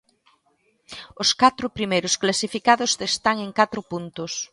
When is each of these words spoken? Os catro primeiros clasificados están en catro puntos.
Os 1.21 1.29
catro 1.41 1.67
primeiros 1.77 2.13
clasificados 2.21 2.91
están 3.09 3.37
en 3.45 3.51
catro 3.59 3.81
puntos. 3.91 4.31